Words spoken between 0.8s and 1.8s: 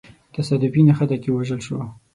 نښته کي ووژل سو.